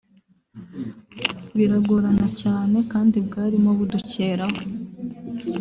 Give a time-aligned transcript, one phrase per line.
[1.57, 4.59] biragorana cyane kandi bwarimo budukeraho